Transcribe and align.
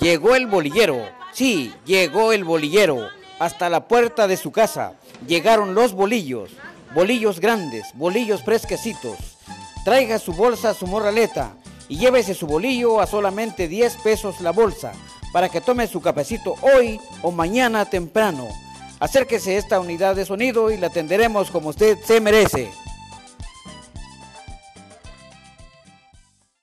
Llegó 0.00 0.34
el 0.34 0.46
bolillero, 0.46 1.08
sí, 1.32 1.72
llegó 1.84 2.32
el 2.32 2.44
bolillero. 2.44 3.08
Hasta 3.38 3.68
la 3.68 3.86
puerta 3.86 4.26
de 4.26 4.36
su 4.36 4.50
casa 4.50 4.94
llegaron 5.26 5.74
los 5.74 5.92
bolillos, 5.92 6.50
bolillos 6.94 7.40
grandes, 7.40 7.86
bolillos 7.94 8.42
fresquecitos. 8.42 9.16
Traiga 9.84 10.18
su 10.18 10.32
bolsa, 10.32 10.74
su 10.74 10.86
morraleta 10.86 11.52
y 11.88 11.98
llévese 11.98 12.34
su 12.34 12.46
bolillo 12.46 13.00
a 13.00 13.06
solamente 13.06 13.68
10 13.68 13.96
pesos 13.98 14.40
la 14.40 14.50
bolsa 14.50 14.92
para 15.32 15.48
que 15.48 15.60
tome 15.60 15.86
su 15.86 16.00
cafecito 16.00 16.54
hoy 16.62 17.00
o 17.22 17.30
mañana 17.30 17.84
temprano. 17.84 18.48
Acérquese 19.00 19.54
a 19.54 19.58
esta 19.58 19.80
unidad 19.80 20.16
de 20.16 20.24
sonido 20.24 20.70
y 20.70 20.76
la 20.76 20.88
atenderemos 20.88 21.50
como 21.50 21.70
usted 21.70 21.98
se 22.04 22.20
merece. 22.20 22.70